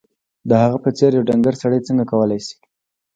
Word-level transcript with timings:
د 0.49 0.51
هغه 0.63 0.77
په 0.83 0.89
څېر 0.97 1.11
یو 1.17 1.27
ډنګر 1.29 1.53
سړی 1.63 1.79
څنګه 1.87 2.03
کولای 2.11 2.39
شي 2.47 2.55